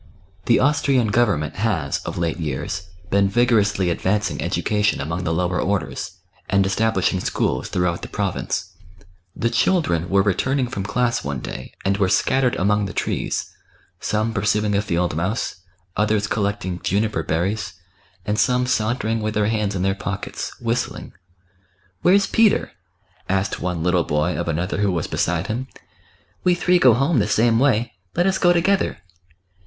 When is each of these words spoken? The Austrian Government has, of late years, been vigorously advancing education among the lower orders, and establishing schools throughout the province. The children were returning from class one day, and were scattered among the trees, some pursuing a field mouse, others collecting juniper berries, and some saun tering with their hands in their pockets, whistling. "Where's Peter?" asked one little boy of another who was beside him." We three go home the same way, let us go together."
The 0.47 0.59
Austrian 0.59 1.09
Government 1.09 1.57
has, 1.57 1.99
of 2.05 2.17
late 2.17 2.39
years, 2.39 2.89
been 3.11 3.29
vigorously 3.29 3.91
advancing 3.91 4.41
education 4.41 4.99
among 4.99 5.25
the 5.25 5.31
lower 5.31 5.61
orders, 5.61 6.17
and 6.49 6.65
establishing 6.65 7.19
schools 7.19 7.69
throughout 7.69 8.01
the 8.01 8.07
province. 8.07 8.75
The 9.35 9.51
children 9.51 10.09
were 10.09 10.23
returning 10.23 10.67
from 10.67 10.85
class 10.85 11.23
one 11.23 11.37
day, 11.39 11.73
and 11.85 11.97
were 11.97 12.09
scattered 12.09 12.55
among 12.55 12.87
the 12.87 12.95
trees, 12.97 13.53
some 13.99 14.33
pursuing 14.33 14.73
a 14.73 14.81
field 14.81 15.15
mouse, 15.15 15.57
others 15.95 16.25
collecting 16.25 16.81
juniper 16.81 17.21
berries, 17.21 17.73
and 18.25 18.39
some 18.39 18.65
saun 18.65 18.97
tering 18.97 19.21
with 19.21 19.35
their 19.35 19.49
hands 19.49 19.75
in 19.75 19.83
their 19.83 19.93
pockets, 19.93 20.59
whistling. 20.59 21.13
"Where's 22.01 22.25
Peter?" 22.25 22.71
asked 23.29 23.59
one 23.59 23.83
little 23.83 24.03
boy 24.03 24.35
of 24.35 24.47
another 24.47 24.79
who 24.79 24.91
was 24.91 25.05
beside 25.05 25.45
him." 25.45 25.67
We 26.43 26.55
three 26.55 26.79
go 26.79 26.95
home 26.95 27.19
the 27.19 27.27
same 27.27 27.59
way, 27.59 27.93
let 28.15 28.25
us 28.25 28.39
go 28.39 28.51
together." 28.51 28.97